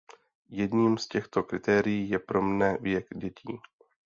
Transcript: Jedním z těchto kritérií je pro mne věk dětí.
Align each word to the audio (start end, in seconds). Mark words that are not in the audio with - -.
Jedním 0.49 0.97
z 0.97 1.07
těchto 1.07 1.43
kritérií 1.43 2.09
je 2.09 2.19
pro 2.19 2.41
mne 2.41 2.77
věk 2.81 3.07
dětí. 3.15 3.59